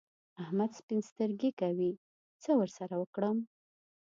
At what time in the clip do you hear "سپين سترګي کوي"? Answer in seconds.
0.79-1.91